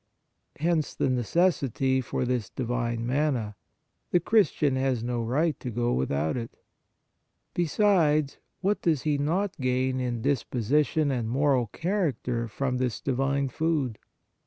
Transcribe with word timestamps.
Hence 0.55 0.95
the 0.95 1.11
necessity 1.11 2.01
for 2.01 2.25
this 2.25 2.49
Divine 2.49 3.05
manna; 3.05 3.55
the 4.09 4.19
Christian 4.19 4.75
has 4.75 5.03
no 5.03 5.21
right 5.21 5.59
to 5.59 5.69
go 5.69 5.93
without 5.93 6.35
it. 6.35 6.49
Besides, 7.53 8.39
what 8.61 8.81
does 8.81 9.03
he 9.03 9.19
not 9.19 9.61
gain 9.61 9.99
in 9.99 10.23
disposition 10.23 11.11
and 11.11 11.29
moral 11.29 11.67
character 11.67 12.47
from 12.47 12.79
this 12.79 12.99
Divine 12.99 13.47
food 13.49 13.99